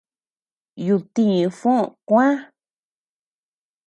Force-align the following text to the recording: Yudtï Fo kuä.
Yudtï 0.85 1.27
Fo 1.59 1.73
kuä. 2.07 2.27